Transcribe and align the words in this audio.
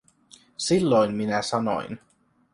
Silloin 0.57 1.15
minä 1.15 1.41
sanoin. 1.41 1.99